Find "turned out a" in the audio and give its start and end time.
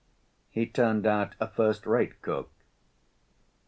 0.65-1.45